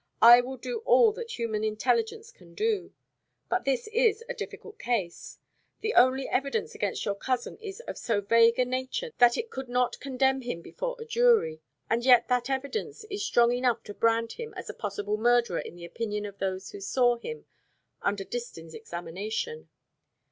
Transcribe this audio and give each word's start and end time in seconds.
I 0.23 0.41
will 0.41 0.57
do 0.57 0.79
all 0.79 1.11
that 1.11 1.37
human 1.37 1.63
intelligence 1.63 2.31
can 2.31 2.55
do. 2.55 2.91
But 3.51 3.65
this 3.65 3.85
is 3.93 4.23
a 4.27 4.33
difficult 4.33 4.79
case. 4.79 5.37
The 5.81 5.93
only 5.93 6.27
evidence 6.27 6.73
against 6.73 7.05
your 7.05 7.13
cousin 7.13 7.59
is 7.59 7.81
of 7.81 7.99
so 7.99 8.19
vague 8.19 8.57
a 8.57 8.65
nature 8.65 9.11
that 9.19 9.37
it 9.37 9.51
could 9.51 9.69
not 9.69 9.99
condemn 9.99 10.41
him 10.41 10.61
before 10.63 10.95
a 10.99 11.05
jury; 11.05 11.61
and 11.87 12.03
yet 12.03 12.29
that 12.29 12.49
evidence 12.49 13.03
is 13.11 13.23
strong 13.23 13.51
enough 13.53 13.83
to 13.83 13.93
brand 13.93 14.31
him 14.31 14.55
as 14.55 14.71
a 14.71 14.73
possible 14.73 15.17
murderer 15.17 15.59
in 15.59 15.75
the 15.75 15.85
opinion 15.85 16.25
of 16.25 16.39
those 16.39 16.71
who 16.71 16.81
saw 16.81 17.17
him 17.17 17.45
under 18.01 18.23
Distin's 18.23 18.73
examination. 18.73 19.69